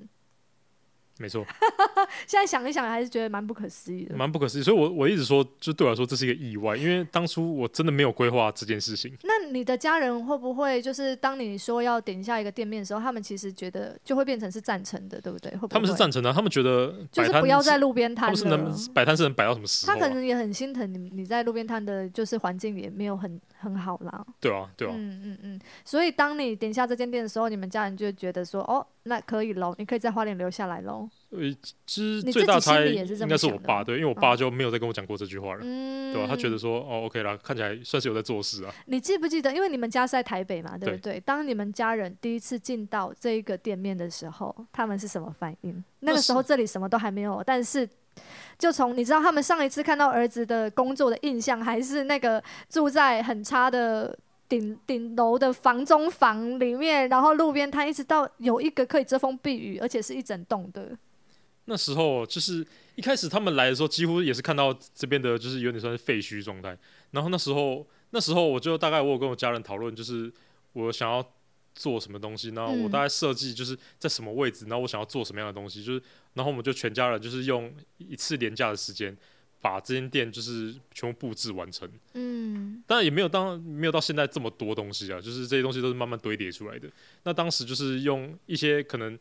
[1.20, 1.46] 没错，
[2.26, 4.64] 现在想一想还是觉得蛮不可思议的，蛮不可思议。
[4.64, 9.14] 所以，我我一直说，就对我来说，这是一个意外，因为当初我真的没有规划这件事情。
[9.24, 15.54] 那你的家人会不会就是当你说要点下一个店面的时候，他们其实觉得就会变成是赞成的，对不对？
[15.58, 19.94] 会他们是赞成的，他们觉得就是不要在路边摊，他们是能摆摊是能摆到什么时候？
[19.94, 24.26] 他可能也很心疼你，你在路边摊的，就是环境也没有很很好啦。
[24.40, 25.60] 对啊，对啊，嗯嗯嗯。
[25.84, 31.10] 所以当你点下这间店的时候，你们家人就觉得说，哦，那可以喽，你可以在花莲留下来喽。
[31.32, 31.40] 呃，
[31.86, 36.28] 其实最大差异应该是我爸，对，因为我爸就没有再跟我讲过这句话了，嗯对吧？
[36.28, 38.74] 他觉得说，哦，OK 啦，看起来算是有在做事啊。
[38.88, 39.54] 你记不记得？
[39.54, 41.20] 因为你们家是在台北嘛，对不对？
[41.22, 45.84] 当你们家人第一次进到这一个店面的时候，他们是什么反应？
[46.00, 47.88] 那个时候这里什么都还没有，但是
[48.58, 54.18] 就从你知道他们上一次看到儿子的工作的印象，还是那个住在很差的。
[54.50, 60.98] 顶顶楼的房中房里面，然后路边摊，一直到有一个可以遮风避雨，而且是一整栋的。
[61.66, 66.76] 那时候就是一开始他们来的时候，几乎也是看到这边的，就是有点算是废墟状态。
[67.12, 70.34] 然后那时候，那时候我就大概我有跟我家人讨论，就是
[70.74, 71.24] 我想要
[71.76, 76.02] 做什么东西，然后我大概设计就是在什么位置，然后我想要做什么样的东西，就是
[76.34, 79.16] 然后我们就全家人就是用一次廉价的时间。
[79.62, 86.90] 把这间店就是全部布置完成，嗯，当然也没有当没有到现在这么多东西啊，就是这些东西都是慢慢堆叠出来的。
[87.24, 89.20] 那当时就是用一些可能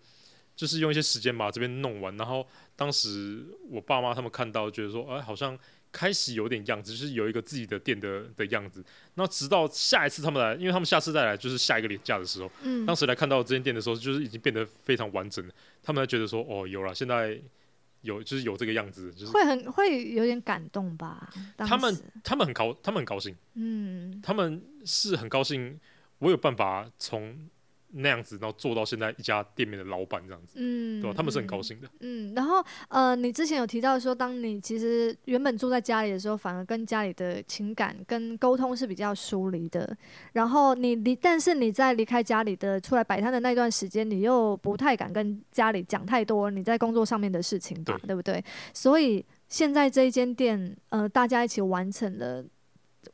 [0.55, 2.17] 就是用一些时间把这边弄完。
[2.17, 2.47] 然后
[2.77, 5.59] 当时我爸妈他们看到，觉得说，哎，好像
[5.91, 8.85] 开始有点样子，就是有一个自己的店的的样子。
[9.15, 15.53] 那直到下一次他们来，因为他们下次再来就是下一个年假的时候，嗯，当时来看到这间店的时候，就是已经变得非常完整了。
[15.83, 17.41] 他们觉得说，哦，有了，现在
[18.09, 21.29] 有就是有这个样子，就是会很会有点感动吧？
[21.57, 21.95] 他们
[22.25, 25.79] 他们很高，他们很高兴，嗯他们是很高兴，
[26.19, 27.49] 我有办法从
[27.91, 31.15] 那样子，然后做到现在一家店面的老板这样子，嗯，对吧？
[31.17, 31.89] 他们是很高嗯兴的。
[32.01, 39.97] 嗯，然后呃，你之前有提到说，当你其实原本住在家里的时候，反而跟家里的情感跟沟通是比较疏离的。
[40.33, 48.45] 然后你离，但是你在离开家里的出来摆摊的那段时间，你又不太敢跟家里讲太多你在工作上面的事情吧，对对不对？
[48.75, 52.45] 所以现在这一间店，呃，大家一起完成了。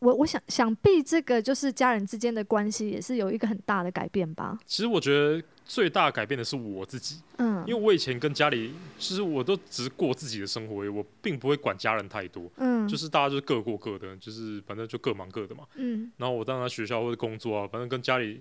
[0.00, 4.59] 我我想想必这个就是家人之间的关系，也是有一个很大的改变吧。
[4.66, 15.64] 其实我觉得最大改变的是我自己，嗯，因为我以前跟家里，其实我都只是过自己的生活我并不会管家人太多，嗯就是大家就是各过各的，就是反正就各忙各的嘛。
[15.76, 18.40] 嗯然后我当然学校或者工作啊，反正跟家里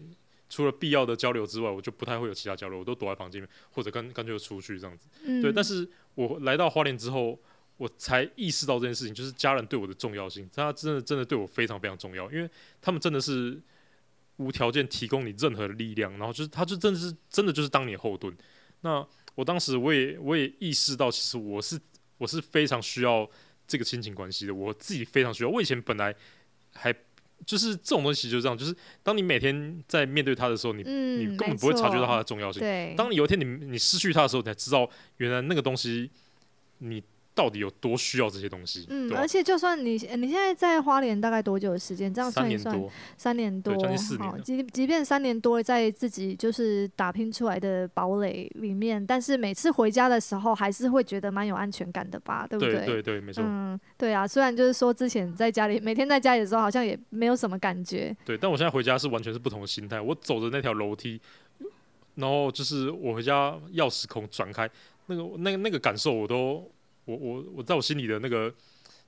[0.49, 5.07] 除了必要的交流之外，我就不太会有其他交流，我都躲在房间里面，或者干干脆就出去这样子。
[5.23, 7.39] 嗯，对，但是我来到花莲之后，
[7.77, 12.49] 我才意识到这件事情，就是家人对我的重要性，他真的真的对我非常非常重要，因为
[12.81, 13.59] 他们真的是
[14.37, 18.35] 无条件提供你任何的力量，然后就是他就真的是真的就是当你的后盾。
[18.81, 19.05] 那
[19.35, 21.79] 我当时我也我也意识到，其实我是
[22.17, 23.29] 我是非常需要
[23.67, 25.49] 这个亲情关系的，我自己非常需要。
[25.49, 26.15] 我以前本来
[26.73, 26.93] 还
[27.45, 32.61] 就是这种东西就是这样，就是当你每天在面对他的时候，你、嗯，你根本不会察觉到它的重要性。
[32.61, 36.09] 对，当你有一天你你失去它的时候，你才知道原来那个东西
[36.77, 37.03] 你
[37.35, 39.27] 到底有多需要这些东西，嗯，而？
[39.27, 42.13] 且就算你呃你现在在花莲大概多久的时间？
[42.13, 52.45] 这样算一算，三年多，三年多，将近四年好，即即便三年多，在自己就是打拼出来的堡垒里面，但是每次回家的时候，还是会觉得蛮有安全感的吧？
[52.47, 58.37] 对不对对对，没错，嗯，对啊，虽然就是说之前在家里每天在家里的时候，好像也没有什么感觉，对。
[58.37, 61.19] 但我现在回家是完全是不同的心态，我走的那条楼梯，
[62.15, 64.69] 然后就是我回家钥匙孔转开，
[65.07, 66.69] 那个那个那个感受，我都
[67.05, 68.49] 我我我在我心里的那个，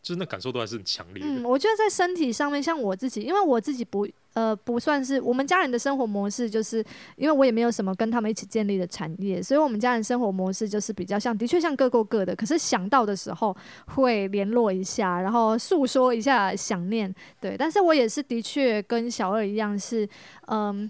[0.02, 1.30] 就是那感受都还是很强烈的。
[1.30, 6.84] 嗯，我觉得在身体上面，像我自己，因为我自己不呃不算是我们家人的生活模式，就是
[7.16, 12.36] 因为我也没有什么跟他们一起建立的产业，所以我们家人生活模式就是比较像，的确像各过各的。
[12.36, 13.56] 可是想到的时候
[13.88, 17.56] 会联络一下，然后诉说一下想念，对。
[17.58, 20.08] 但是我也是的确跟小二一样是，
[20.48, 20.90] 嗯。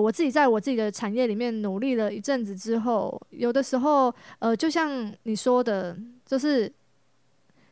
[0.00, 6.70] 我自己在我自己的产业里面努力了一阵子之后，有的时候，呃，就像你说的，就是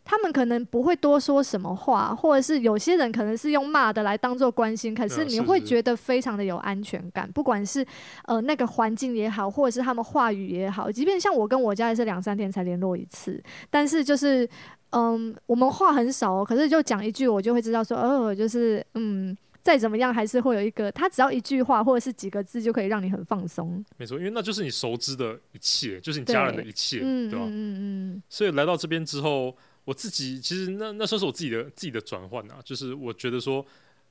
[0.05, 7.87] 他们可能不会多说什么话，或者是有些人可能是用骂的来当做关心，可是你会觉得非常的有安全感，不管是
[8.27, 14.49] 呃那个环境也好，或者是他们话语也好，即便像我跟我家也是两三天才联络一次，但是就是
[14.91, 19.37] 嗯，我们话很少哦，可是就讲一句，我就会知道说，哦，就是嗯。
[19.63, 23.83] 再怎么样，还是会有一个，他只要一句话或者是几个字，就可以让你很放松。
[23.97, 27.47] 没错，因为那就是你熟知的一切，就是你家人的一切，嗯对吧？
[27.49, 33.65] 嗯嗯所以来到这边之后，我自己其实那那算是我自己的自己的转换啊，就是我觉得说，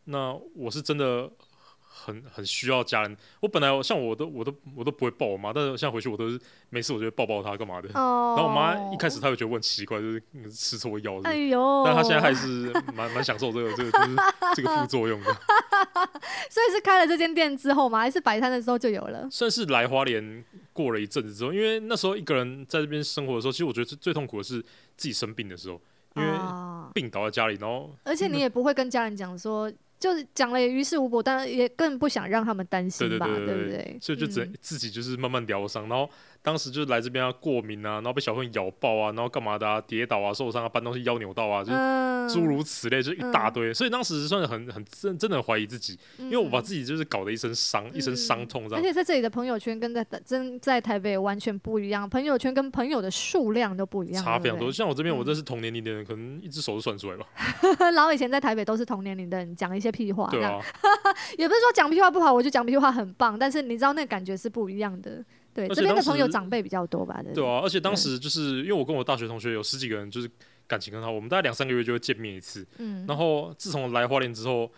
[0.06, 1.30] 那我是真的
[2.04, 3.18] 很很需要家人。
[3.40, 7.90] 我本来像我都我都我都不会抱我妈，但是现在回去我都是没事我就会抱抱她干嘛的。
[7.94, 14.16] 然后我妈一开始她会觉得我很奇怪，就是嗯吃错药是是哎呦，但她现在还是蛮蛮享受这个这个就是
[14.56, 15.32] 这个副作用的。
[16.50, 18.00] 所以是开了这间店之后吗？
[18.00, 19.28] 还是摆摊的时候就有了？
[19.32, 24.62] 算是来花莲过了一阵子之后，因为那时候一个人在这边生活的时候，其实我觉得最最痛苦的是
[24.98, 25.80] 自己生病的时候，
[26.16, 33.98] 因为啊病倒在家里，然后而且你也不会跟家人讲说，就是讲了也于事无补，但也更不想让他们担心吧，对不对？
[34.02, 35.88] 所以就只能嗯自己就是慢慢疗伤。
[35.88, 36.10] 然后
[36.44, 43.74] 当时就是来这边啊，过敏啊，然后被小朋友咬爆啊，然后干嘛的啊，跌倒啊，受伤啊，搬东西腰扭到啊，就是嗯诸如此类，就一大堆。
[43.74, 48.82] 所以当时算是很很真真的很怀疑自己，因为我把自己就是搞得一身伤，一身伤痛这样。
[48.82, 57.26] 嗯而且在这里的朋友圈跟在真在台北完全不一样，朋友圈跟朋友的数量都不一样，差非常多，像我这边，我嗯这是同年龄的人，可能一只手都算出来吧。
[57.94, 60.60] 然后以前在台北都是同年龄的人讲一些屁话，那对啊，
[61.38, 65.24] 也不是说讲屁话不好，我觉得讲屁话很棒，但是你知道那感觉是不一样的。
[65.54, 67.22] 对，这边的朋友长辈比较多吧？
[67.34, 70.30] 对啊，而且当时就是因为我跟我大学同学有十几个人，就是
[70.68, 72.66] 感情很好，我们大概两三个月就会见面一次。
[72.78, 74.72] 嗯，然后自从来花莲之后，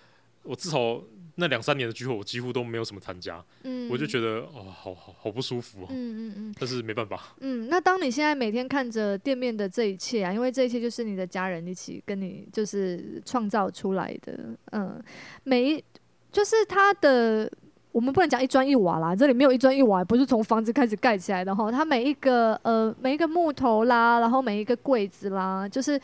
[0.43, 1.01] 我至少
[1.35, 5.87] 那两三年的聚会，我几乎都没有什么参加，嗯我就觉得哦，好好好不舒服哦。
[5.89, 15.01] 嗯嗯嗯 但是没办法，嗯，那当你现在每天看着店面的这一切啊，因为这一切就是你的家人一起跟你就是创造出来的，嗯，
[15.43, 15.83] 每一
[16.31, 17.51] 就是他的
[17.93, 21.71] 我们不能讲一砖一瓦啦，这里没有一砖一瓦，不是从房子开始盖起来的哈。
[21.71, 25.97] 它每一个呃每一个木头啦，然后每一个柜子啦，就是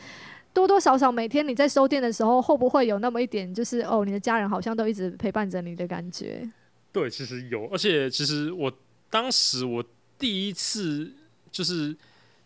[0.52, 6.48] 多多少少每天你在收店的时候，会不会有那么一点，就是哦，你的家人好像都一直陪伴着你的感觉？
[6.92, 8.72] 对，其实有，而且其实我
[9.10, 9.84] 当时我
[10.16, 11.12] 第一次
[11.50, 11.96] 就是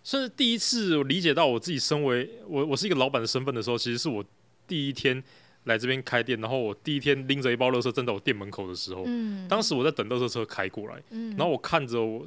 [0.03, 4.25] 算是第一次我理解到我自己身为我我是一个老板的身份的时候，其实是我
[4.67, 5.23] 第一天。
[5.65, 9.05] 来这边开店，然后我第一天拎着一包垃圾站在我店门口的时候，
[9.49, 11.03] 当时我在等垃圾车开过来，
[11.37, 12.27] 然后我看着我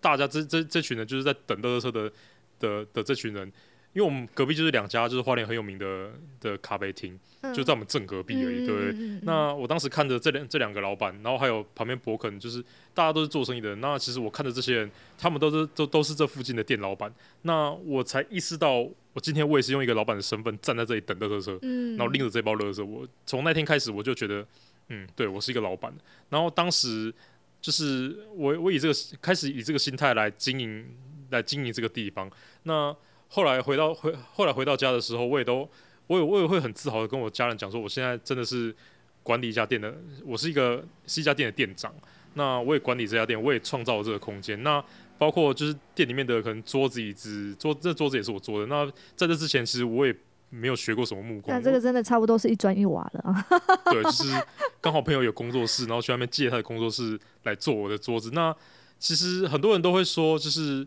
[0.00, 2.12] 大家这这这群人就是在等垃圾车的
[2.58, 3.52] 的的这群人。
[3.92, 7.18] 因为我们隔壁就是两家，就是花莲很有名的的咖啡厅，
[7.54, 8.66] 就在我们正隔壁而已。
[8.66, 13.80] 对不对，那我当时看着这两这两个老板，然后还有旁边博肯，就是大家都是做生意的人。
[13.80, 17.10] 那其实我看着这些人，他们都是都都是这附近的店老板。
[17.40, 22.84] 那我才意识到，我今天我也是用一个老板的身份站在这里等乐色车，然后拎着这包乐色。
[22.84, 24.46] 我从那天开始，我就觉得，
[24.90, 25.90] 嗯，对我是一个老板。
[26.28, 27.10] 然后当时
[27.58, 30.86] 就是我我以这个开始以这个心态来经营
[31.30, 32.30] 来经营这个地方。
[32.64, 32.94] 那
[33.28, 35.66] 后来回到回后来回到家的时候，我也都
[36.08, 38.76] 我也我也会很自豪的跟我家人讲说，我现在真的是
[39.22, 41.90] 管理一家店的，我是一个是一家店的店长。
[42.34, 44.62] 那我也管理这家店，我也创造了这个空间。
[44.62, 44.84] 那
[45.18, 48.66] 包括就是店里面的可能桌子椅子，桌这桌子也是我做的。
[48.66, 50.14] 那在这之前，其实我也
[50.50, 51.52] 没有学过什么木工。
[51.52, 53.46] 那这个真的差不多是一砖一瓦了啊。
[53.90, 54.24] 对，就是
[54.80, 58.30] 刚好朋友有工作室，然后去外面借他的工作室来做我的桌子。
[58.32, 58.54] 那
[58.98, 60.84] 其实很多人都会说，就是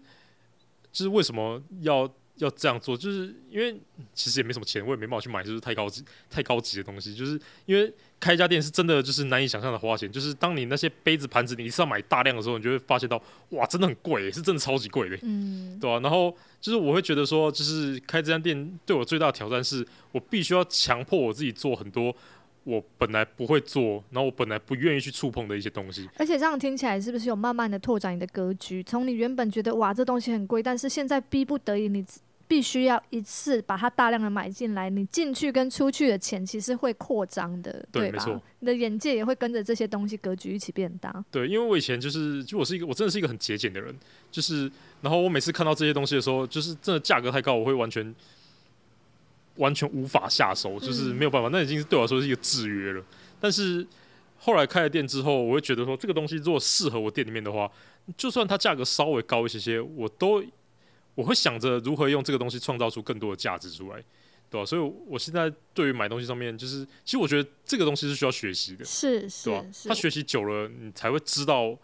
[0.91, 2.09] 就是为什么要。
[2.39, 3.79] 要这样做，就是因为
[4.13, 7.13] 其实也没什么钱，我也没办法去买，就是太高级、太高级的东西。
[7.13, 10.11] 就是因为开一家店是真的，就是难以想象的花钱。
[10.11, 15.99] 就是当你那些杯子、盘子，你一次要买大量的时候，你就会发现到，哇，真的很贵，是真的超级贵的，嗯，对吧？
[15.99, 22.15] 然后就是我会觉得说，就是开这家店对我最大的挑战是，我必须要强迫我自己做很多
[22.63, 26.07] 我本来不会做，然后我本来不愿意去触碰的一些东西。
[26.17, 28.81] 而且这样听起来，是不是有慢慢的拓展你的格局？
[28.83, 32.05] 从你原本觉得哇，这东西很贵，但是现在逼不得已，你。
[32.49, 38.41] 必须要一次把它大量的买进来，你进去跟出去的钱其实会扩张的，对吧？
[38.59, 41.23] 你的眼界也会跟着这些东西格局一起变大。
[41.29, 43.95] 对，因为我以前就是，就我是一个，我真的是一个很节俭的人，
[44.31, 44.63] 就是，
[45.01, 48.15] 然后我每次看到这些东西的时候，就是真的价格太高，我会完全
[49.57, 53.05] 完全无法下手，就是没有办法，那已经是对我来说是一个制约了。
[53.39, 53.85] 但是
[54.39, 57.71] 后来开了店之后，我会觉得说，这个东西如果适合我店里面的话，
[58.17, 60.43] 就算它价格稍微高一些些，我都。
[61.19, 64.01] 我会想着如何用这个东西创造出更多的价值出来，
[64.49, 64.65] 对吧？
[64.65, 69.49] 所以我现在对于买东西上面，就是其实我觉得这个东西是需要学习的，是是，
[69.89, 71.77] 他学习久了，你才会知道。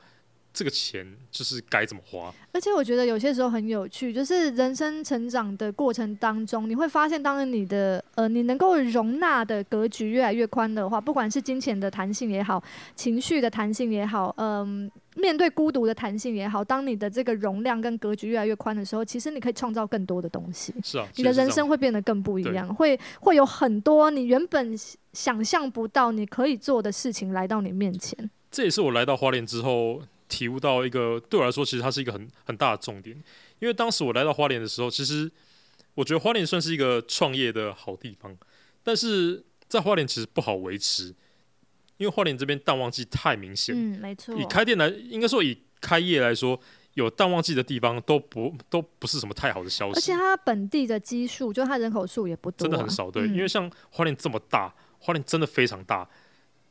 [0.55, 12.63] 这个钱就是该怎么花，而且我觉得有些时候很有趣，就是人生成长的过程当中，你会发现，当你的呃，你能够容纳的格局越来越宽的话，不管是金钱的弹性也好，
[12.95, 20.73] 情绪的弹性也好，嗯，面对孤独的弹性也好，当你的这个容量跟格局越来越宽的时候，其实你可以创造更多的东西。
[20.81, 24.73] 是啊，你的人生会变得更不一样，会会有很多你原本
[25.11, 28.31] 想象不到你可以做的事情来到你面前。
[28.49, 30.01] 这也是我来到花莲之后。
[30.35, 33.15] 体悟到一个对我来说，其实它是一个很很大的重点。
[33.59, 35.31] 因为当时我来到花莲的时候，其实
[35.93, 38.35] 我觉得花莲算是一个创业的好地方，
[38.83, 41.15] 但是在花莲其实不好维持，
[41.95, 43.73] 因为花莲这边淡旺季太明显。
[43.73, 44.35] 嗯，没错。
[44.35, 46.59] 以开店来，应该说以开业来说，
[46.95, 49.97] 有淡旺季的地方都不都不是什么太好的消息。
[49.97, 53.09] 而且它本地的基数，就它人口数也不多，真的很少。
[53.09, 56.07] 对，因为像花莲这么大，花莲真的非常大。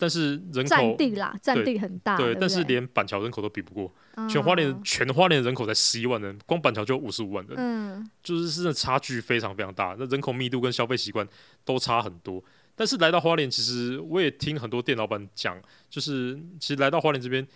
[0.04, 2.14] 但是人口占地啦，占地很大。
[2.18, 3.90] 对，但是连板桥人口都比不过。
[4.28, 7.56] 全花莲全花莲人口才十一万人，光板桥就五十五万人。
[7.56, 9.96] 嗯，就是真的差距非常非常大。
[9.98, 11.26] 那人口密度跟消费习惯
[11.64, 12.44] 都差很多。
[12.74, 17.48] 但是来到花莲，其实我也听很多店老板讲，就是其实来到花莲这边，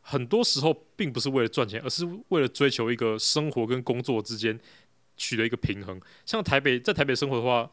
[0.00, 4.56] 很多时候并不是为了赚钱，而是为了追求一个生活跟工作之间
[5.16, 6.00] 取得一个平衡。
[6.24, 7.68] 像台北，在台北生活的话，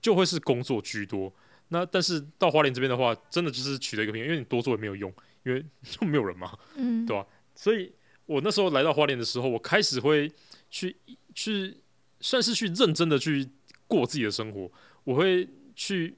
[0.00, 1.34] 就会是工作居多。
[1.72, 5.10] 那但是到花莲这边的话，真的就是取得一个平衡，因为你多做也没有用，
[5.42, 7.26] 因为 就没有人嘛，嗯，对吧？
[7.54, 7.90] 所以
[8.26, 10.30] 我那时候来到花莲的时候，我开始会
[10.70, 10.94] 去
[11.34, 11.74] 去
[12.20, 13.48] 算是去认真的去
[13.88, 14.70] 过自己的生活，
[15.04, 16.14] 我会去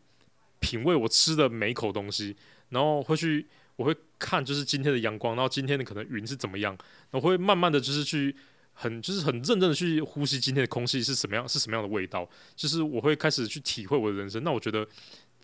[0.58, 2.34] 品味我吃的每一口东西，
[2.70, 6.76] 然后会去我会看就是今天的阳光，然后今天的可能云是怎么样，
[7.12, 8.34] 我会慢慢的就是去
[8.74, 14.44] 很就是很认真的去呼吸今天的空气是什么样是什么样的味道，就是我会开始去体会我的人生。
[14.44, 14.87] 那我觉得。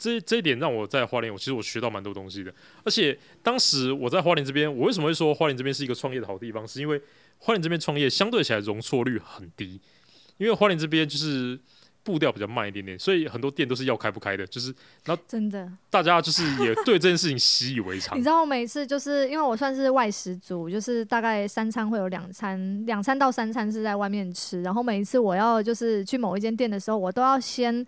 [0.02, 2.50] 这这一点让我在花莲，我其实我学到蛮多东西的。
[2.82, 6.66] 而且当时我在花莲这边，我为什么会说花莲这边是一个创业的好地方？
[6.66, 6.98] 是因为
[7.36, 9.78] 花莲这边创业相对起来容错率很低，
[10.38, 11.60] 因为花莲这边就是
[12.02, 14.74] 步调比较慢一点点，所以很多店都是要开不开的，就是
[15.28, 15.70] 真的。
[15.90, 18.26] 大家就是也对这件事情习以为常你知。
[18.26, 24.62] 道我每次就是因为我算是外食族，就是大概三餐会有两餐，两餐到三餐是在外面吃。
[24.62, 27.84] 然后每一次我要就是去某一间店的时候，我都要先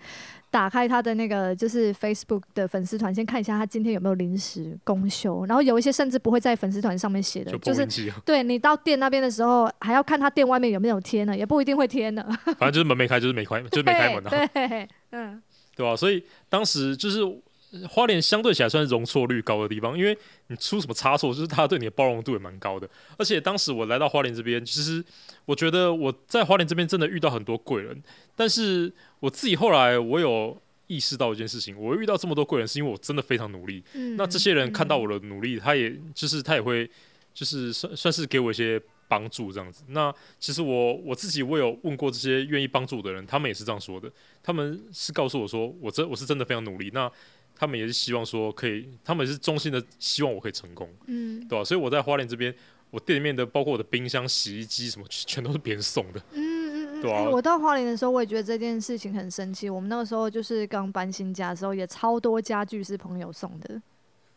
[0.52, 5.46] 打开他的那个就是 Facebook 的粉丝团，先看一下他今天有没有临时公休。
[5.46, 7.88] 然后有一些甚至不会在粉丝团上面写的，就就是
[8.26, 12.22] 对你到店那边的时候，还要看他店外面有没有贴呢，也不一定会贴呢。
[12.58, 15.42] 反正就是门没开，就是没开，就是没开门啊， 对，嗯，
[15.74, 17.42] 对吧、所以当时就是呃
[17.88, 20.16] 花莲相对起来算是容错率高的地方，因为
[20.48, 22.88] 你出什么差错，就是大家对你的包容度也蛮高的。
[23.16, 25.02] 而且当时我来到花莲这边，其实
[25.46, 28.02] 我觉得我在花莲这边真的遇到很多贵人，
[28.36, 33.82] 但是我自己后来我有意识到一件事情，我遇到这么多贵人，是因为我真的非常努力。
[33.94, 36.88] 嗯那这些人看到我的努力，他也就是他也会
[37.32, 39.84] 就是算算是给我一些帮助这样子。
[39.88, 44.10] 那其实我我自己我有问过这些愿意帮助我的人，他们也是这样说的。
[44.42, 46.90] 他们是告诉我说，我真我是真的非常努力。
[46.92, 47.10] 那
[47.56, 52.54] 他们也是希望说可以，他们也是衷心的希望我可以成功，嗯对吧、所以我在花莲这边，
[52.90, 56.20] 我店里面的包括我的冰箱、洗衣机什么，全都是别人送的。
[56.32, 59.70] 嗯嗯嗯，对我到花莲的时候，我也觉得这件事情很生气。
[59.70, 63.80] 我们那个时候就是刚搬新家的时候，也超多家具是朋友送的，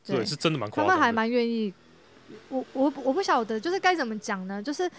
[0.06, 0.88] 对，是真的蛮夸张。
[0.88, 1.74] 他们还蛮愿意。
[2.50, 4.62] 我我我不晓得，就是该怎么讲呢？
[4.62, 4.90] 就是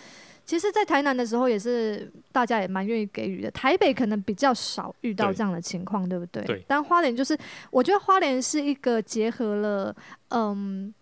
[0.46, 3.50] 其实，在台南的时候，也是大家也蛮愿意给予的。
[3.50, 6.42] 台北可能比较少遇到这样的情况，对不对？
[6.44, 7.36] 对但花莲就是，
[7.70, 9.96] 我觉得花莲是一个结合了
[10.28, 10.94] 嗯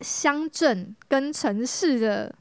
[0.00, 2.34] 乡镇跟城市的。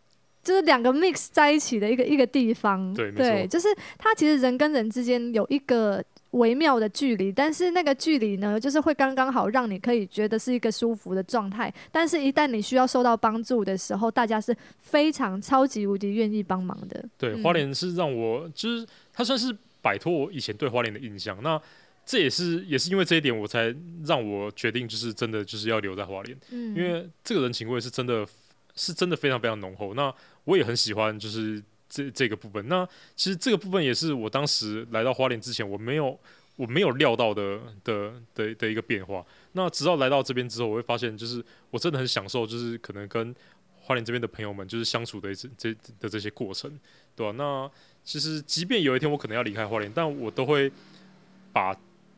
[0.43, 6.01] 就是两个 mix 在一起的一个一个地方，对就是它其实人跟人之间有一个
[6.31, 11.73] 微妙的距离，但是那个距离呢，就是会刚刚好让你可以觉得是一个舒服的状态。
[11.91, 17.03] 但是，一旦你需要受到帮助的时候，大家是非常超级无敌愿意帮忙的。
[17.17, 21.37] 对，嗯花莲是让我就是它算是摆脱我以前对花莲的印象。
[21.41, 21.59] 那
[22.05, 23.73] 这也是也是因为这一点，我才
[24.05, 28.25] 让我决定就是真的就是要留在花莲，嗯，因为这个人情味是真的
[28.75, 29.93] 是真的非常非常浓厚。
[29.93, 30.13] 那
[30.43, 32.67] 我也很喜欢就是这这个部分。
[32.67, 36.19] 那其实这个部分也是我当时来到花莲之前我没有
[36.55, 39.25] 我没有料到的的的的一个变化。
[39.53, 43.35] 那直到来到这边之后，我会发现就是我真的很享受，就是可能跟
[43.79, 46.69] 花莲这边的朋友们就是相处的这这的这些过程，
[47.15, 47.71] 对吧、那
[48.03, 50.69] 其实即便有一天我可能要离开花莲，但我都会
[51.53, 51.73] 把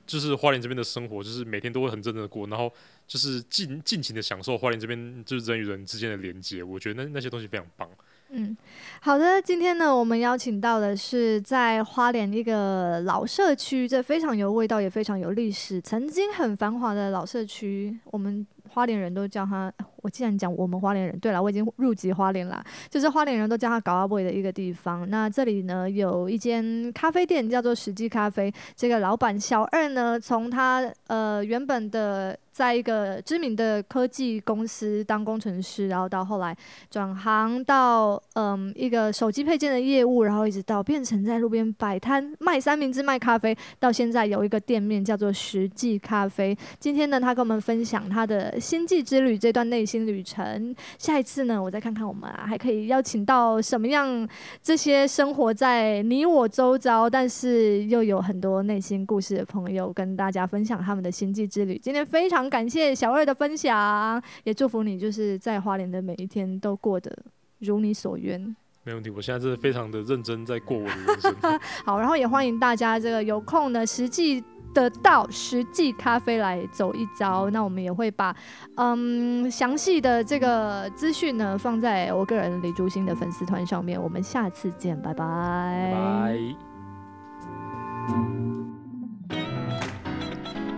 [0.08, 2.74] 就是花莲这边的生活，就是每天都会很认真的过，然后
[3.08, 6.64] 就是尽尽情的享受花莲这边就是人与人之间的连接。
[6.64, 7.88] 我觉得那那些东西非常棒。
[8.32, 8.56] 嗯，
[9.02, 19.74] 好的，今天呢，我们邀请到的是在花莲一个老社区，这非常有味道，也非常有历史，曾经很繁华的老社区，我们花莲人都叫它。
[20.02, 25.10] 我既然讲我们花莲人，对了，我已经入籍花莲啦，就是花莲人都叫它搞阿贝的一个地方。
[25.10, 36.56] 那这里呢，有一间咖啡店叫做实际咖啡，这个老板小二呢，从他呃原本的在一个知名的科技公司当工程师，然后到后来
[36.90, 46.58] 转行到嗯一个手机配件的业务，然后一直到变成在路边摆摊卖三明治、卖咖啡，到现在有一个店面叫做实际咖啡。
[46.80, 50.76] 今天呢，他跟我们分享他的星际之旅这段内心旅程。
[51.00, 54.28] 下一次呢，我再看看我们、啊、还可以邀请到什么样
[54.62, 61.80] 这些生活在你我周遭，但是又有很多内心故事的朋友，跟大家分享他们的星际之旅。
[61.80, 67.12] 今天非常感谢小二的分享，也祝福你就是在花莲的每一天都过得
[67.60, 68.56] 如你所愿。
[68.84, 71.36] 没问题，我现在真的非常的认真在过我的人生。
[71.86, 74.44] 好，然后也欢迎大家这个有空呢，实际
[74.74, 77.50] 的到实际咖啡来走一遭。
[77.50, 78.36] 那我们也会把
[78.76, 84.02] 嗯详细的这个资讯呢放在我个人李竹新的粉丝团上面。
[84.02, 85.26] 我们下次见，拜拜。
[85.26, 86.38] 拜拜。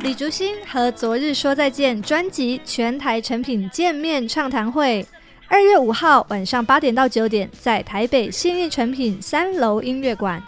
[0.01, 5.05] 李竹新和《昨日说再见》专辑全台成品见面畅谈会，
[5.47, 10.41] 二月五号晚上八点到九点，在台北信义成品三楼音乐馆；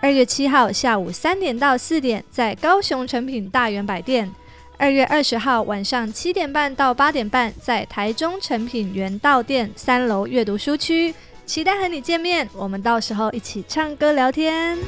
[0.00, 4.28] 二月七号下午三点到四点，在高雄成品大圆百店；
[4.76, 11.14] 二月二十号晚上七点半到八点半，在台中成品圆道店三楼阅读书区。
[11.46, 14.76] 期待和你见面，我们到时候一起唱歌聊天。
[14.76, 14.84] 明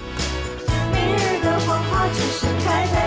[1.17, 2.98] 日的花花只是开在